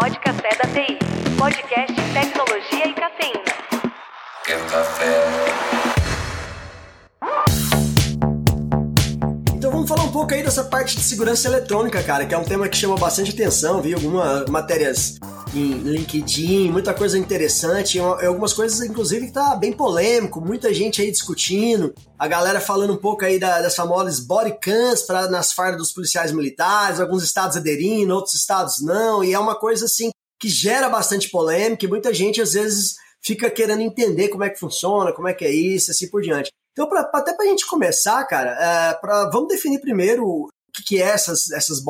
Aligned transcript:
Podcast 0.00 0.40
da 0.40 0.66
TI. 0.72 0.98
Podcast 1.36 1.94
Tecnologia 2.14 2.88
e 2.88 2.94
Cafeína. 2.94 3.44
Quer 4.46 4.58
café? 4.70 5.69
Falar 9.90 10.04
um 10.04 10.12
pouco 10.12 10.32
aí 10.32 10.40
dessa 10.40 10.62
parte 10.62 10.94
de 10.94 11.02
segurança 11.02 11.48
eletrônica, 11.48 12.00
cara, 12.04 12.24
que 12.24 12.32
é 12.32 12.38
um 12.38 12.44
tema 12.44 12.68
que 12.68 12.76
chama 12.76 12.94
bastante 12.96 13.32
atenção, 13.32 13.82
vi 13.82 13.92
algumas 13.92 14.48
matérias 14.48 15.16
em 15.52 15.78
LinkedIn, 15.78 16.70
muita 16.70 16.94
coisa 16.94 17.18
interessante, 17.18 17.98
algumas 17.98 18.52
coisas 18.52 18.80
inclusive 18.82 19.26
que 19.26 19.32
tá 19.32 19.56
bem 19.56 19.72
polêmico, 19.72 20.40
muita 20.40 20.72
gente 20.72 21.02
aí 21.02 21.10
discutindo, 21.10 21.92
a 22.16 22.28
galera 22.28 22.60
falando 22.60 22.92
um 22.92 22.98
pouco 22.98 23.24
aí 23.24 23.36
da, 23.36 23.60
das 23.60 23.74
famosas 23.74 24.20
body 24.20 24.58
cams 24.60 25.02
para 25.02 25.28
nas 25.28 25.52
fardas 25.52 25.78
dos 25.78 25.92
policiais 25.92 26.30
militares, 26.30 27.00
alguns 27.00 27.24
estados 27.24 27.56
aderindo, 27.56 28.14
outros 28.14 28.34
estados 28.34 28.80
não, 28.80 29.24
e 29.24 29.32
é 29.32 29.38
uma 29.40 29.56
coisa 29.56 29.86
assim 29.86 30.12
que 30.38 30.48
gera 30.48 30.88
bastante 30.88 31.28
polêmica 31.28 31.84
e 31.84 31.88
muita 31.88 32.14
gente 32.14 32.40
às 32.40 32.52
vezes 32.52 32.94
fica 33.20 33.50
querendo 33.50 33.82
entender 33.82 34.28
como 34.28 34.44
é 34.44 34.50
que 34.50 34.60
funciona, 34.60 35.12
como 35.12 35.26
é 35.26 35.34
que 35.34 35.44
é 35.44 35.50
isso, 35.50 35.90
assim 35.90 36.08
por 36.08 36.22
diante. 36.22 36.52
Então, 36.72 36.88
pra, 36.88 37.10
até 37.12 37.32
pra 37.32 37.46
gente 37.46 37.66
começar, 37.66 38.24
cara, 38.24 38.50
é, 38.50 38.94
pra, 38.94 39.28
vamos 39.30 39.48
definir 39.48 39.80
primeiro 39.80 40.24
o 40.24 40.48
que, 40.72 40.82
que 40.84 41.02
é 41.02 41.06
essas, 41.06 41.50
essas 41.50 41.82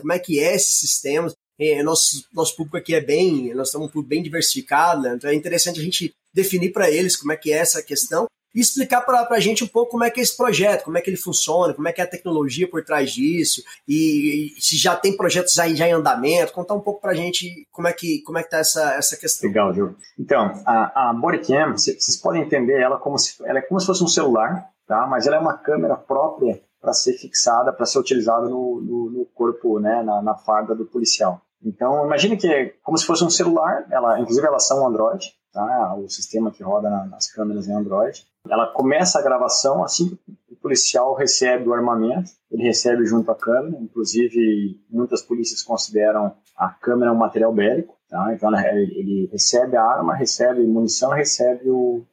como 0.00 0.12
é 0.12 0.18
que 0.18 0.40
é 0.40 0.54
esses 0.54 0.78
sistemas. 0.78 1.34
É, 1.58 1.82
nosso, 1.82 2.24
nosso 2.32 2.56
público 2.56 2.76
aqui 2.76 2.94
é 2.94 3.00
bem, 3.00 3.54
nós 3.54 3.68
estamos 3.68 3.88
um 3.88 3.90
público 3.90 4.08
bem 4.08 4.22
diversificado, 4.22 5.02
né? 5.02 5.14
então 5.14 5.30
é 5.30 5.34
interessante 5.34 5.78
a 5.78 5.82
gente 5.82 6.12
definir 6.34 6.72
para 6.72 6.90
eles 6.90 7.14
como 7.14 7.30
é 7.30 7.36
que 7.36 7.52
é 7.52 7.58
essa 7.58 7.82
questão 7.82 8.26
e 8.54 8.60
explicar 8.60 9.00
para 9.02 9.26
a 9.30 9.40
gente 9.40 9.64
um 9.64 9.68
pouco 9.68 9.92
como 9.92 10.04
é 10.04 10.10
que 10.10 10.20
é 10.20 10.22
esse 10.22 10.36
projeto, 10.36 10.84
como 10.84 10.98
é 10.98 11.00
que 11.00 11.10
ele 11.10 11.16
funciona, 11.16 11.74
como 11.74 11.88
é 11.88 11.92
que 11.92 12.00
é 12.00 12.04
a 12.04 12.08
tecnologia 12.08 12.68
por 12.68 12.84
trás 12.84 13.10
disso, 13.10 13.62
e, 13.86 14.54
e 14.56 14.60
se 14.60 14.76
já 14.76 14.94
tem 14.96 15.16
projetos 15.16 15.58
aí 15.58 15.74
já 15.74 15.88
em 15.88 15.92
andamento, 15.92 16.52
contar 16.52 16.74
um 16.74 16.80
pouco 16.80 17.00
para 17.00 17.12
a 17.12 17.14
gente 17.14 17.66
como 17.70 17.88
é 17.88 17.92
que 17.92 18.22
como 18.22 18.38
é 18.38 18.42
que 18.42 18.50
tá 18.50 18.58
essa, 18.58 18.94
essa 18.94 19.16
questão. 19.16 19.48
Legal, 19.48 19.74
Gil. 19.74 19.96
Então, 20.18 20.52
a, 20.66 21.10
a 21.10 21.12
Bodycam, 21.12 21.72
vocês 21.72 22.16
podem 22.16 22.42
entender 22.42 22.80
ela 22.80 22.98
como 22.98 23.18
se 23.18 23.34
ela 23.44 23.58
é 23.58 23.62
como 23.62 23.80
se 23.80 23.86
fosse 23.86 24.04
um 24.04 24.08
celular, 24.08 24.68
tá? 24.86 25.06
Mas 25.06 25.26
ela 25.26 25.36
é 25.36 25.40
uma 25.40 25.56
câmera 25.56 25.96
própria 25.96 26.60
para 26.80 26.92
ser 26.92 27.12
fixada, 27.14 27.72
para 27.72 27.86
ser 27.86 27.98
utilizada 28.00 28.48
no, 28.48 28.80
no, 28.80 29.10
no, 29.10 29.24
corpo, 29.26 29.78
né, 29.78 30.02
na, 30.02 30.20
na 30.20 30.34
farda 30.34 30.74
do 30.74 30.84
policial. 30.84 31.40
Então, 31.64 32.04
imagine 32.04 32.36
que 32.36 32.48
é 32.48 32.74
como 32.82 32.98
se 32.98 33.06
fosse 33.06 33.22
um 33.22 33.30
celular, 33.30 33.86
ela, 33.88 34.18
inclusive 34.18 34.44
elas 34.44 34.66
são 34.66 34.84
Android, 34.84 35.32
tá? 35.52 35.94
o 35.94 36.08
sistema 36.08 36.50
que 36.50 36.62
roda 36.62 36.88
na, 36.88 37.04
nas 37.06 37.30
câmeras 37.30 37.68
é 37.68 37.72
Android. 37.72 38.24
Ela 38.48 38.66
começa 38.66 39.18
a 39.18 39.22
gravação 39.22 39.84
assim 39.84 40.18
que 40.46 40.54
o 40.54 40.56
policial 40.56 41.14
recebe 41.14 41.68
o 41.68 41.74
armamento, 41.74 42.30
ele 42.50 42.62
recebe 42.62 43.04
junto 43.06 43.30
à 43.30 43.34
câmera, 43.34 43.76
inclusive 43.80 44.80
muitas 44.90 45.22
polícias 45.22 45.62
consideram 45.62 46.34
a 46.56 46.68
câmera 46.68 47.12
um 47.12 47.16
material 47.16 47.52
bélico, 47.52 47.96
tá? 48.08 48.32
então 48.34 48.50
ele 48.58 49.28
recebe 49.30 49.76
a 49.76 49.82
arma, 49.82 50.14
recebe 50.14 50.62
munição, 50.66 51.10
recebe 51.10 51.70
o, 51.70 52.04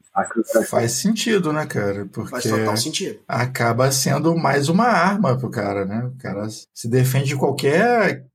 Faz 0.68 0.94
sentido, 0.94 1.54
né, 1.54 1.66
cara? 1.66 2.06
Porque 2.12 2.32
Faz 2.32 2.44
total 2.44 2.76
sentido. 2.76 3.20
acaba 3.28 3.92
sendo 3.92 4.36
mais 4.36 4.68
uma 4.68 4.86
arma 4.86 5.38
pro 5.38 5.50
cara, 5.50 5.86
né? 5.86 6.04
O 6.06 6.18
cara 6.18 6.48
se 6.50 6.90
defende 6.90 7.28
de 7.30 7.36
qualquer, 7.38 8.26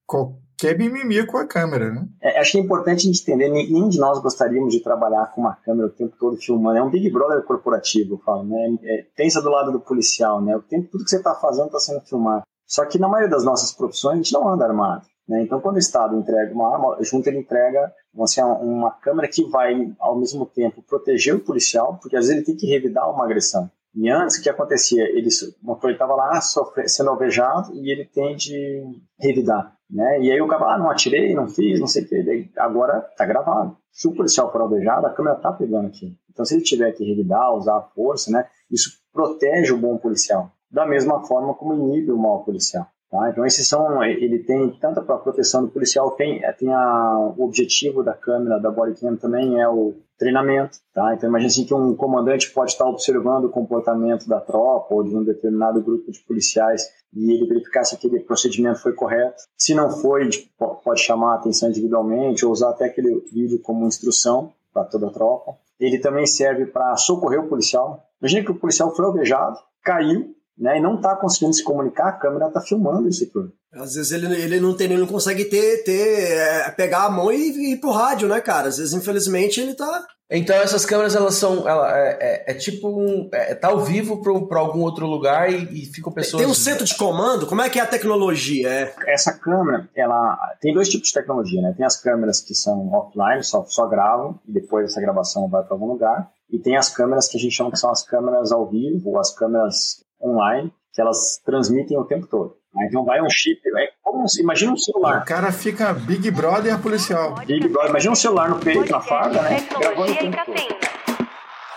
qualquer 0.65 0.79
mimimi 0.79 1.27
com 1.27 1.37
a 1.37 1.47
câmera, 1.47 1.91
né? 1.91 2.07
É, 2.23 2.41
acho 2.41 2.53
que 2.53 2.59
é 2.59 2.61
importante 2.61 3.01
a 3.01 3.13
gente 3.13 3.21
entender, 3.21 3.49
nenhum 3.51 3.89
de 3.89 3.99
nós 3.99 4.21
gostaríamos 4.21 4.73
de 4.73 4.83
trabalhar 4.83 5.31
com 5.33 5.43
uma 5.43 5.55
câmera 5.55 5.89
o 5.89 5.93
tempo 5.93 6.17
todo 6.19 6.37
filmando. 6.37 6.79
É 6.79 6.83
um 6.83 6.91
Big 6.91 7.11
Brother 7.11 7.43
corporativo, 7.45 8.15
eu 8.15 8.19
falo, 8.19 8.45
né? 8.45 8.77
É, 8.83 9.05
pensa 9.17 9.43
do 9.43 9.51
lado 9.51 9.71
do 9.71 9.81
policial, 9.81 10.41
né? 10.41 10.57
O 10.57 10.63
tempo, 10.63 10.89
tudo 10.91 11.05
que 11.05 11.11
você 11.11 11.19
está 11.19 11.35
fazendo 11.35 11.67
está 11.67 11.79
sendo 11.79 12.01
filmado. 12.01 12.45
Só 12.67 12.85
que 12.87 12.99
na 12.99 13.09
maioria 13.09 13.31
das 13.31 13.45
nossas 13.45 13.73
profissões 13.73 14.15
a 14.15 14.23
gente 14.23 14.33
não 14.33 14.49
anda 14.49 14.65
armado. 14.65 15.07
Né? 15.29 15.43
Então, 15.43 15.61
quando 15.61 15.77
o 15.77 15.79
Estado 15.79 16.17
entrega 16.17 16.53
uma 16.55 16.73
arma, 16.73 16.99
junto 17.01 17.27
ele 17.29 17.39
entrega 17.39 17.93
assim, 18.23 18.41
uma 18.43 18.91
câmera 18.91 19.29
que 19.29 19.45
vai, 19.49 19.93
ao 19.99 20.19
mesmo 20.19 20.47
tempo, 20.47 20.83
proteger 20.83 21.35
o 21.35 21.41
policial, 21.41 21.99
porque 22.01 22.17
às 22.17 22.27
vezes 22.27 22.37
ele 22.37 22.47
tem 22.47 22.57
que 22.57 22.67
revidar 22.67 23.11
uma 23.11 23.25
agressão. 23.25 23.71
E 23.95 24.11
antes, 24.11 24.39
o 24.39 24.43
que 24.43 24.51
acontecia? 24.51 25.05
Ele, 25.05 25.29
estava 25.29 26.15
lá 26.15 26.41
sofre, 26.41 26.89
sendo 26.89 27.11
alvejado 27.11 27.73
e 27.75 27.93
ele 27.93 28.05
tem 28.05 28.35
de 28.37 28.83
revidar. 29.19 29.73
Né? 29.89 30.21
E 30.23 30.33
aí 30.33 30.41
o 30.41 30.49
cara, 30.49 30.75
ah, 30.75 30.79
não 30.79 30.91
atirei, 30.91 31.35
não 31.35 31.47
fiz, 31.47 31.79
não 31.79 31.87
sei 31.87 32.03
o 32.03 32.09
que. 32.09 32.51
Agora 32.57 33.07
está 33.11 33.25
gravado. 33.25 33.77
Se 33.93 34.09
o 34.09 34.15
policial 34.15 34.51
for 34.51 34.61
alvejado, 34.61 35.07
a 35.07 35.15
câmera 35.15 35.37
está 35.37 35.53
pegando 35.53 35.87
aqui. 35.87 36.17
Então, 36.31 36.45
se 36.45 36.55
ele 36.55 36.65
tiver 36.65 36.91
que 36.93 37.05
revidar, 37.05 37.55
usar 37.55 37.77
a 37.77 37.83
força, 37.83 38.31
né, 38.31 38.49
isso 38.69 38.91
protege 39.13 39.73
o 39.73 39.79
bom 39.79 39.97
policial. 39.97 40.51
Da 40.69 40.85
mesma 40.85 41.25
forma 41.25 41.55
como 41.55 41.75
inibe 41.75 42.11
o 42.11 42.19
mau 42.19 42.43
policial. 42.43 42.89
Tá? 43.15 43.31
Então, 43.31 43.47
esses 43.47 43.69
são, 43.69 44.03
ele 44.03 44.41
tem 44.41 44.77
tanto 44.81 45.01
para 45.03 45.17
proteção 45.17 45.63
do 45.63 45.71
policial, 45.71 46.11
tem, 46.17 46.43
tem 46.59 46.73
a, 46.73 47.33
o 47.37 47.45
objetivo 47.45 48.03
da 48.03 48.13
câmera, 48.13 48.59
da 48.59 48.73
bodycam 48.73 49.15
também 49.15 49.61
é 49.61 49.69
o 49.69 49.95
treinamento. 50.19 50.79
Tá? 50.93 51.15
Então, 51.15 51.29
imagine 51.29 51.47
assim 51.47 51.65
que 51.65 51.73
um 51.73 51.95
comandante 51.95 52.51
pode 52.51 52.73
estar 52.73 52.85
observando 52.87 53.45
o 53.45 53.51
comportamento 53.51 54.29
da 54.29 54.41
tropa 54.41 54.93
ou 54.93 55.05
de 55.05 55.15
um 55.15 55.23
determinado 55.23 55.81
grupo 55.81 56.11
de 56.11 56.19
policiais 56.23 56.91
e 57.15 57.33
ele 57.33 57.47
verificar 57.47 57.85
se 57.85 57.95
aquele 57.95 58.19
procedimento 58.19 58.83
foi 58.83 58.95
correto. 58.95 59.45
Se 59.57 59.77
não 59.77 59.91
foi, 59.91 60.29
pode 60.59 61.01
chamar 61.01 61.35
a 61.35 61.37
atenção 61.37 61.69
individualmente 61.69 62.45
ou 62.45 62.51
usar 62.51 62.71
até 62.71 62.87
aquele 62.87 63.25
vídeo 63.33 63.61
como 63.63 63.87
instrução 63.87 64.53
para 64.73 64.87
toda 64.87 65.07
a 65.07 65.13
tropa. 65.13 65.53
Ele 65.79 66.01
também 66.01 66.27
serve 66.27 66.67
para 66.67 66.97
socorrer 66.97 67.39
o 67.39 67.49
policial. 67.49 68.03
Imagine 68.21 68.45
que 68.45 68.51
o 68.51 68.59
policial 68.59 68.93
foi 68.93 69.05
alvejado, 69.05 69.57
caiu, 69.85 70.34
né, 70.57 70.79
e 70.79 70.81
não 70.81 70.97
está 70.97 71.17
conseguindo 71.17 71.55
se 71.55 71.65
comunicar, 71.65 72.09
a 72.09 72.13
câmera 72.13 72.49
está 72.49 72.61
filmando 72.61 73.09
isso 73.09 73.29
tudo. 73.33 73.53
Às 73.73 73.95
vezes 73.95 74.13
ele, 74.13 74.27
ele, 74.41 74.61
não, 74.61 74.77
tem, 74.77 74.87
ele 74.87 75.01
não 75.01 75.07
consegue 75.07 75.45
ter, 75.47 75.83
ter 75.83 76.33
é, 76.33 76.71
pegar 76.71 77.05
a 77.05 77.11
mão 77.11 77.33
e, 77.33 77.37
e 77.37 77.73
ir 77.73 77.81
pro 77.81 77.91
rádio, 77.91 78.29
né, 78.29 78.41
cara? 78.41 78.69
Às 78.69 78.79
vezes, 78.79 78.93
infelizmente, 78.93 79.61
ele 79.61 79.75
tá. 79.75 80.07
Então 80.31 80.57
essas 80.57 80.87
câmeras 80.87 81.15
elas 81.15 81.35
são 81.35 81.69
ela 81.69 81.97
é, 81.99 82.19
é, 82.49 82.53
é 82.53 82.55
tipo 82.55 82.89
um, 82.89 83.29
é, 83.31 83.55
tá 83.55 83.69
ao 83.69 83.81
vivo 83.81 84.23
para 84.23 84.59
algum 84.59 84.81
outro 84.81 85.07
lugar 85.07 85.53
e, 85.53 85.83
e 85.83 85.87
ficam 85.87 86.11
pessoas 86.11 86.43
tem 86.43 86.51
um 86.51 86.55
centro 86.55 86.85
de 86.87 86.97
comando 86.97 87.47
como 87.47 87.61
é 87.61 87.69
que 87.69 87.79
é 87.79 87.83
a 87.83 87.87
tecnologia 87.87 88.69
é? 88.69 88.95
essa 89.07 89.35
câmera 89.35 89.87
ela 89.95 90.35
tem 90.63 90.73
dois 90.73 90.89
tipos 90.89 91.09
de 91.09 91.15
tecnologia 91.15 91.61
né 91.61 91.75
tem 91.77 91.85
as 91.85 92.01
câmeras 92.01 92.41
que 92.41 92.55
são 92.55 92.91
offline 92.91 93.45
só 93.45 93.67
só 93.67 93.87
gravam 93.87 94.41
e 94.49 94.53
depois 94.53 94.91
essa 94.91 95.01
gravação 95.01 95.47
vai 95.47 95.63
para 95.63 95.75
algum 95.75 95.89
lugar 95.89 96.31
e 96.51 96.59
tem 96.59 96.75
as 96.75 96.89
câmeras 96.89 97.29
que 97.29 97.37
a 97.37 97.41
gente 97.41 97.55
chama 97.55 97.71
que 97.71 97.79
são 97.79 97.91
as 97.91 98.03
câmeras 98.03 98.51
ao 98.51 98.67
vivo 98.71 99.19
as 99.19 99.31
câmeras 99.31 100.04
online, 100.23 100.73
que 100.93 101.01
elas 101.01 101.41
transmitem 101.45 101.99
o 101.99 102.05
tempo 102.05 102.27
todo. 102.27 102.57
Então 102.89 103.05
vai 103.05 103.21
um 103.23 103.31
chip, 103.31 103.61
é 103.79 103.91
como, 104.03 104.25
imagina 104.41 104.73
um 104.73 104.77
celular. 104.77 105.23
O 105.23 105.25
cara 105.25 105.53
fica 105.53 105.93
Big 105.93 106.31
Brother 106.31 106.79
policial. 106.81 107.35
Big 107.47 107.69
Brother, 107.69 107.91
imagina 107.91 108.13
um 108.13 108.17
celular 108.17 108.49
no 108.49 108.59
peito, 108.59 108.91
na 108.91 109.01
farda, 109.01 109.43
né? 109.43 109.67
Gravando 109.79 110.13
o 110.13 110.17
tempo 110.17 110.37
todo. 110.45 110.55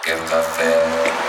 Quer 0.03 0.29
café? 0.29 1.26